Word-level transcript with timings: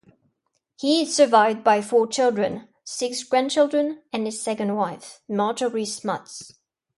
He 0.79 1.03
is 1.03 1.15
survived 1.15 1.63
by 1.63 1.83
four 1.83 2.07
children, 2.07 2.67
six 2.83 3.23
grandchildren, 3.23 4.01
and 4.11 4.25
his 4.25 4.41
second 4.41 4.75
wife, 4.75 5.21
Marjorie 5.29 5.85
Smuts. 5.85 6.53